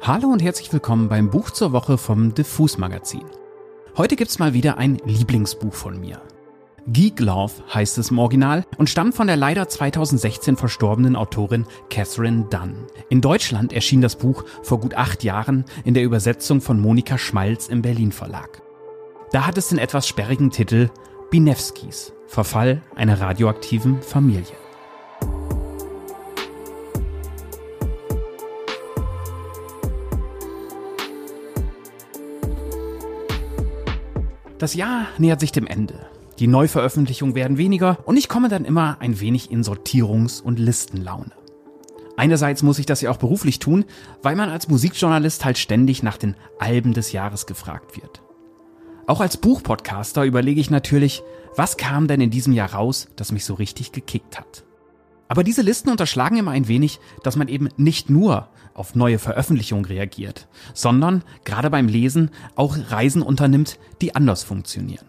[0.00, 3.24] Hallo und herzlich willkommen beim Buch zur Woche vom Diffus Magazin.
[3.96, 6.20] Heute gibt's mal wieder ein Lieblingsbuch von mir.
[6.86, 12.46] Geek Love heißt es im Original und stammt von der leider 2016 verstorbenen Autorin Catherine
[12.50, 12.86] Dunn.
[13.08, 17.66] In Deutschland erschien das Buch vor gut acht Jahren in der Übersetzung von Monika Schmalz
[17.66, 18.62] im Berlin Verlag.
[19.32, 20.90] Da hat es den etwas sperrigen Titel
[21.30, 24.65] Binevskis, Verfall einer radioaktiven Familie.
[34.66, 35.94] Das Jahr nähert sich dem Ende.
[36.40, 41.30] Die Neuveröffentlichungen werden weniger und ich komme dann immer ein wenig in Sortierungs- und Listenlaune.
[42.16, 43.84] Einerseits muss ich das ja auch beruflich tun,
[44.22, 48.22] weil man als Musikjournalist halt ständig nach den Alben des Jahres gefragt wird.
[49.06, 51.22] Auch als Buchpodcaster überlege ich natürlich,
[51.54, 54.64] was kam denn in diesem Jahr raus, das mich so richtig gekickt hat.
[55.28, 59.84] Aber diese Listen unterschlagen immer ein wenig, dass man eben nicht nur auf neue Veröffentlichungen
[59.84, 65.06] reagiert, sondern gerade beim Lesen auch Reisen unternimmt, die anders funktionieren.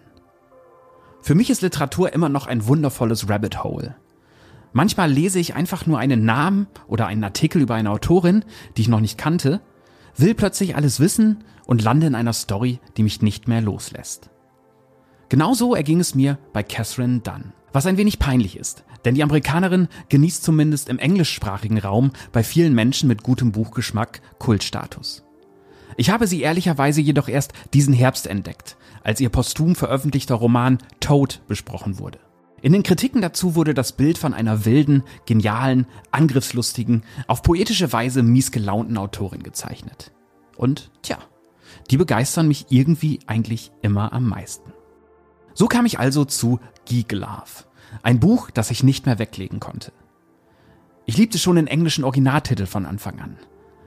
[1.21, 3.95] Für mich ist Literatur immer noch ein wundervolles Rabbit Hole.
[4.73, 8.87] Manchmal lese ich einfach nur einen Namen oder einen Artikel über eine Autorin, die ich
[8.87, 9.61] noch nicht kannte,
[10.15, 14.29] will plötzlich alles wissen und lande in einer Story, die mich nicht mehr loslässt.
[15.29, 17.53] Genauso erging es mir bei Catherine Dunn.
[17.77, 22.73] Was ein wenig peinlich ist, denn die Amerikanerin genießt zumindest im englischsprachigen Raum bei vielen
[22.73, 25.23] Menschen mit gutem Buchgeschmack Kultstatus.
[25.95, 31.41] Ich habe sie ehrlicherweise jedoch erst diesen Herbst entdeckt, als ihr posthum veröffentlichter Roman Toad
[31.47, 32.17] besprochen wurde.
[32.63, 38.23] In den Kritiken dazu wurde das Bild von einer wilden, genialen, angriffslustigen, auf poetische Weise
[38.23, 40.11] miesgelaunten Autorin gezeichnet.
[40.55, 41.19] Und tja,
[41.91, 44.73] die begeistern mich irgendwie eigentlich immer am meisten.
[45.53, 47.66] So kam ich also zu Geek Love,
[48.03, 49.91] ein Buch, das ich nicht mehr weglegen konnte.
[51.05, 53.37] Ich liebte schon den englischen Originaltitel von Anfang an,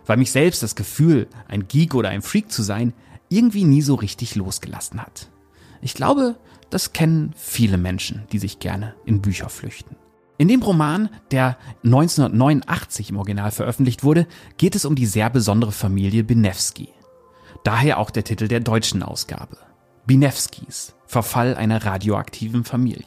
[0.06, 2.94] weil mich selbst das Gefühl, ein Geek oder ein Freak zu sein,
[3.28, 5.30] irgendwie nie so richtig losgelassen hat.
[5.82, 6.36] Ich glaube,
[6.70, 9.96] das kennen viele Menschen, die sich gerne in Bücher flüchten.
[10.38, 14.26] In dem Roman, der 1989 im Original veröffentlicht wurde,
[14.56, 16.88] geht es um die sehr besondere Familie Benevsky.
[17.62, 19.58] Daher auch der Titel der deutschen Ausgabe.
[20.06, 23.04] Binevskis, Verfall einer radioaktiven Familie.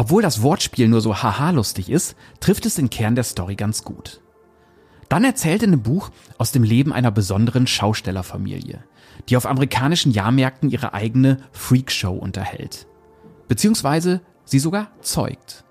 [0.00, 3.84] Obwohl das Wortspiel nur so haha lustig ist, trifft es den Kern der Story ganz
[3.84, 4.22] gut.
[5.10, 8.82] Dann erzählt in dem Buch aus dem Leben einer besonderen Schaustellerfamilie,
[9.28, 12.86] die auf amerikanischen Jahrmärkten ihre eigene Freakshow unterhält.
[13.46, 15.64] Beziehungsweise sie sogar zeugt.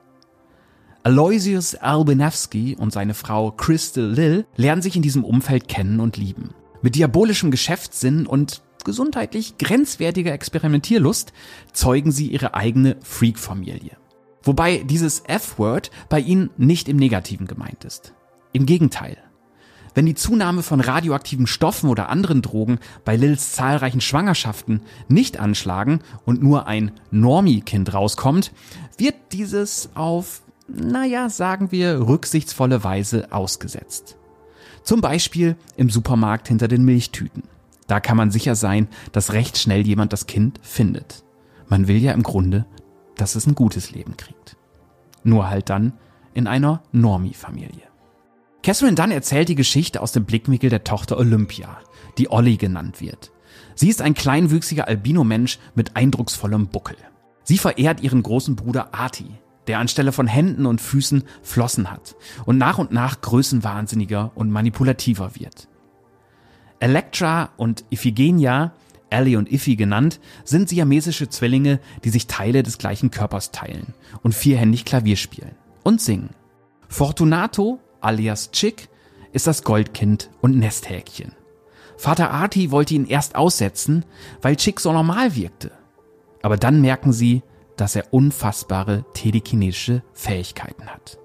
[1.01, 6.51] Aloysius Albinewski und seine Frau Crystal Lill lernen sich in diesem Umfeld kennen und lieben.
[6.83, 11.33] Mit diabolischem Geschäftssinn und gesundheitlich grenzwertiger Experimentierlust
[11.73, 13.97] zeugen sie ihre eigene Freak-Familie.
[14.43, 18.13] Wobei dieses F-Word bei ihnen nicht im Negativen gemeint ist.
[18.53, 19.17] Im Gegenteil.
[19.95, 25.99] Wenn die Zunahme von radioaktiven Stoffen oder anderen Drogen bei Lils zahlreichen Schwangerschaften nicht anschlagen
[26.25, 28.51] und nur ein Normie-Kind rauskommt,
[28.97, 34.17] wird dieses auf, naja, sagen wir, rücksichtsvolle Weise ausgesetzt.
[34.83, 37.43] Zum Beispiel im Supermarkt hinter den Milchtüten.
[37.87, 41.23] Da kann man sicher sein, dass recht schnell jemand das Kind findet.
[41.67, 42.65] Man will ja im Grunde
[43.21, 44.57] dass es ein gutes Leben kriegt.
[45.23, 45.93] Nur halt dann
[46.33, 47.83] in einer Normie-Familie.
[48.63, 51.77] Catherine Dunn erzählt die Geschichte aus dem Blickwinkel der Tochter Olympia,
[52.17, 53.31] die Ollie genannt wird.
[53.75, 56.97] Sie ist ein kleinwüchsiger Albino-Mensch mit eindrucksvollem Buckel.
[57.43, 59.31] Sie verehrt ihren großen Bruder Arti,
[59.67, 62.15] der anstelle von Händen und Füßen Flossen hat
[62.45, 65.67] und nach und nach größenwahnsinniger und manipulativer wird.
[66.79, 68.73] Elektra und Iphigenia
[69.09, 73.93] Ellie und Iffy genannt, sind siamesische Zwillinge, die sich Teile des gleichen Körpers teilen
[74.23, 76.31] und vierhändig Klavier spielen und singen.
[76.87, 78.89] Fortunato, alias Chick,
[79.31, 81.33] ist das Goldkind und Nesthäkchen.
[81.97, 84.05] Vater Arti wollte ihn erst aussetzen,
[84.41, 85.71] weil Chick so normal wirkte.
[86.41, 87.43] Aber dann merken sie,
[87.75, 91.19] dass er unfassbare telekinetische Fähigkeiten hat.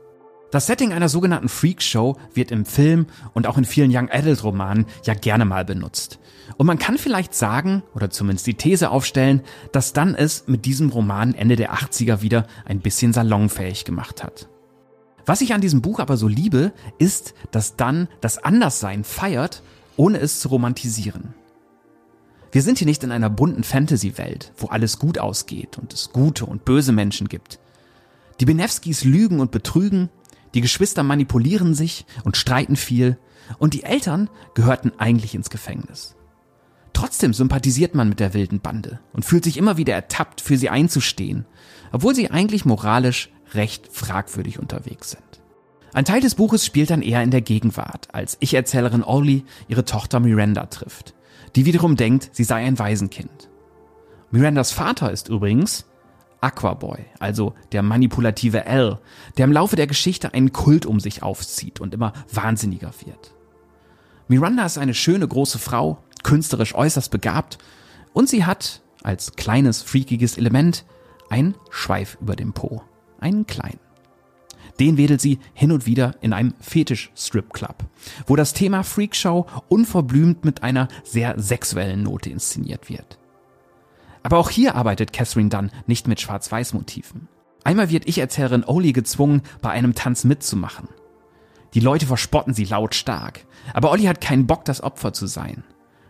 [0.54, 4.87] Das Setting einer sogenannten Freakshow wird im Film und auch in vielen Young Adult Romanen
[5.02, 6.20] ja gerne mal benutzt.
[6.56, 9.43] Und man kann vielleicht sagen, oder zumindest die These aufstellen,
[9.73, 14.49] dass dann es mit diesem Roman Ende der 80er wieder ein bisschen salonfähig gemacht hat.
[15.26, 19.61] Was ich an diesem Buch aber so liebe, ist, dass dann das Anderssein feiert,
[19.96, 21.34] ohne es zu romantisieren.
[22.52, 26.46] Wir sind hier nicht in einer bunten Fantasy-Welt, wo alles gut ausgeht und es gute
[26.46, 27.58] und böse Menschen gibt.
[28.40, 30.11] Die Benevskis lügen und betrügen,
[30.55, 33.19] die Geschwister manipulieren sich und streiten viel
[33.59, 36.17] und die Eltern gehörten eigentlich ins Gefängnis.
[36.93, 40.71] Trotzdem sympathisiert man mit der wilden Bande und fühlt sich immer wieder ertappt, für sie
[40.71, 41.45] einzustehen,
[41.93, 45.23] obwohl sie eigentlich moralisch recht fragwürdig unterwegs sind.
[45.93, 50.21] Ein Teil des Buches spielt dann eher in der Gegenwart, als Ich-Erzählerin Ollie ihre Tochter
[50.21, 51.15] Miranda trifft,
[51.56, 53.49] die wiederum denkt, sie sei ein Waisenkind.
[54.31, 55.87] Mirandas Vater ist übrigens
[56.44, 58.99] Aquaboy, also der manipulative L,
[59.38, 63.35] der im Laufe der Geschichte einen Kult um sich aufzieht und immer wahnsinniger wird.
[64.29, 67.56] Miranda ist eine schöne große Frau, künstlerisch äußerst begabt
[68.12, 70.85] und sie hat als kleines freakiges Element
[71.31, 72.82] einen Schweif über dem Po,
[73.19, 73.81] einen kleinen.
[74.79, 77.85] Den wedelt sie hin und wieder in einem Fetisch-Strip-Club,
[78.26, 83.19] wo das Thema Freakshow unverblümt mit einer sehr sexuellen Note inszeniert wird.
[84.25, 87.29] Aber auch hier arbeitet Catherine Dunn nicht mit Schwarz-Weiß-Motiven.
[87.62, 90.88] Einmal wird Ich-Erzählerin Oli gezwungen, bei einem Tanz mitzumachen.
[91.75, 95.62] Die Leute verspotten sie lautstark, aber Olli hat keinen Bock, das Opfer zu sein.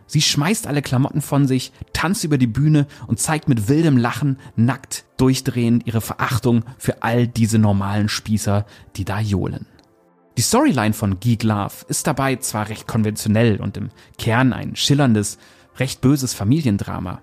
[0.07, 4.37] Sie schmeißt alle Klamotten von sich, tanzt über die Bühne und zeigt mit wildem Lachen,
[4.55, 8.65] nackt, durchdrehend ihre Verachtung für all diese normalen Spießer,
[8.95, 9.65] die da johlen.
[10.37, 13.89] Die Storyline von Geek Love ist dabei zwar recht konventionell und im
[14.19, 15.39] Kern ein schillerndes,
[15.77, 17.21] recht böses Familiendrama.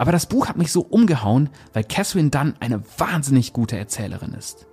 [0.00, 4.66] Aber das Buch hat mich so umgehauen, weil Catherine Dunn eine wahnsinnig gute Erzählerin ist.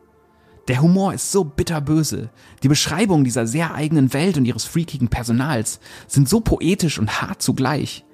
[0.69, 2.29] Der Humor ist so bitterböse.
[2.63, 7.41] Die Beschreibungen dieser sehr eigenen Welt und ihres freakigen Personals sind so poetisch und hart
[7.41, 8.05] zugleich.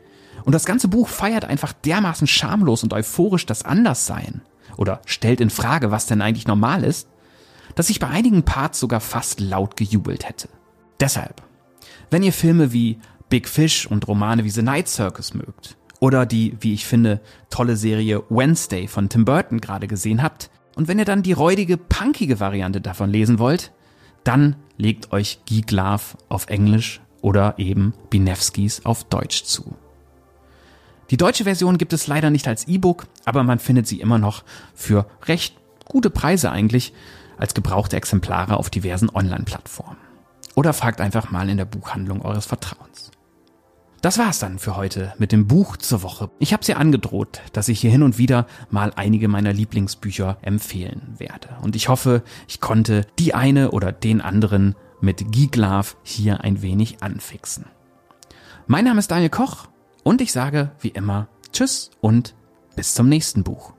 [0.44, 4.42] Und das ganze Buch feiert einfach dermaßen schamlos und euphorisch das Anderssein.
[4.75, 7.10] Oder stellt in Frage, was denn eigentlich normal ist,
[7.75, 10.50] dass ich bei einigen Parts sogar fast laut gejubelt hätte.
[11.00, 11.44] Deshalb,
[12.10, 12.98] wenn ihr Filme wie
[13.30, 17.77] Big Fish und Romane wie The Night Circus mögt, oder die, wie ich finde, tolle
[17.77, 20.50] Serie Wednesday von Tim Burton gerade gesehen habt.
[20.75, 23.71] Und wenn ihr dann die räudige, punkige Variante davon lesen wollt,
[24.25, 29.75] dann legt euch Geek Love auf Englisch oder eben Binevskis auf Deutsch zu.
[31.09, 34.44] Die deutsche Version gibt es leider nicht als E-Book, aber man findet sie immer noch
[34.75, 35.55] für recht
[35.85, 36.91] gute Preise eigentlich
[37.38, 39.95] als gebrauchte Exemplare auf diversen Online-Plattformen.
[40.53, 43.11] Oder fragt einfach mal in der Buchhandlung eures Vertrauens.
[44.03, 46.29] Das war's dann für heute mit dem Buch zur Woche.
[46.38, 51.15] Ich habe ja angedroht, dass ich hier hin und wieder mal einige meiner Lieblingsbücher empfehlen
[51.19, 51.47] werde.
[51.61, 56.61] Und ich hoffe, ich konnte die eine oder den anderen mit Geek Love hier ein
[56.61, 57.63] wenig anfixen.
[58.67, 59.69] Mein Name ist Daniel Koch
[60.03, 62.35] und ich sage wie immer Tschüss und
[62.75, 63.71] bis zum nächsten Buch.